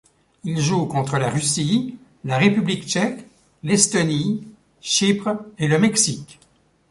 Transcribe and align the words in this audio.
Il 0.43 0.59
joue 0.59 0.87
contre 0.87 1.19
la 1.19 1.29
Russie, 1.29 1.95
la 2.23 2.39
République 2.39 2.87
tchèque, 2.87 3.23
l'Estonie, 3.61 4.47
Chypre 4.81 5.45
et 5.59 5.67
le 5.67 5.77
Mexique. 5.77 6.39